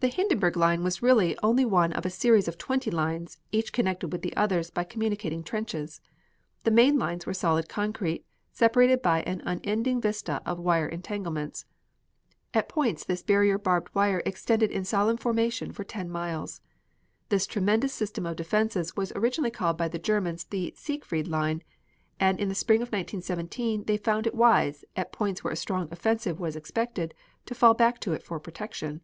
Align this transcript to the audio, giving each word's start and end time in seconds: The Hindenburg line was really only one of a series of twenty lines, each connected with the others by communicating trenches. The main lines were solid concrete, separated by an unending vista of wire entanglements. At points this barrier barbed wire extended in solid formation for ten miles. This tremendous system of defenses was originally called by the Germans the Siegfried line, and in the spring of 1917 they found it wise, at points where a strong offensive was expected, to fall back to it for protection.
The 0.00 0.08
Hindenburg 0.08 0.58
line 0.58 0.84
was 0.84 1.00
really 1.00 1.34
only 1.42 1.64
one 1.64 1.94
of 1.94 2.04
a 2.04 2.10
series 2.10 2.48
of 2.48 2.58
twenty 2.58 2.90
lines, 2.90 3.38
each 3.50 3.72
connected 3.72 4.08
with 4.12 4.20
the 4.20 4.36
others 4.36 4.68
by 4.68 4.84
communicating 4.84 5.42
trenches. 5.42 6.02
The 6.64 6.70
main 6.70 6.98
lines 6.98 7.24
were 7.24 7.32
solid 7.32 7.66
concrete, 7.66 8.26
separated 8.52 9.00
by 9.00 9.22
an 9.22 9.40
unending 9.46 10.02
vista 10.02 10.42
of 10.44 10.58
wire 10.58 10.86
entanglements. 10.86 11.64
At 12.52 12.68
points 12.68 13.04
this 13.06 13.22
barrier 13.22 13.56
barbed 13.56 13.88
wire 13.94 14.20
extended 14.26 14.70
in 14.70 14.84
solid 14.84 15.18
formation 15.18 15.72
for 15.72 15.82
ten 15.82 16.10
miles. 16.10 16.60
This 17.30 17.46
tremendous 17.46 17.94
system 17.94 18.26
of 18.26 18.36
defenses 18.36 18.96
was 18.98 19.14
originally 19.16 19.50
called 19.50 19.78
by 19.78 19.88
the 19.88 19.98
Germans 19.98 20.44
the 20.44 20.74
Siegfried 20.76 21.26
line, 21.26 21.62
and 22.20 22.38
in 22.38 22.50
the 22.50 22.54
spring 22.54 22.82
of 22.82 22.88
1917 22.88 23.84
they 23.84 23.96
found 23.96 24.26
it 24.26 24.34
wise, 24.34 24.84
at 24.94 25.10
points 25.10 25.42
where 25.42 25.54
a 25.54 25.56
strong 25.56 25.88
offensive 25.90 26.38
was 26.38 26.54
expected, 26.54 27.14
to 27.46 27.54
fall 27.54 27.72
back 27.72 27.98
to 28.00 28.12
it 28.12 28.22
for 28.22 28.38
protection. 28.38 29.00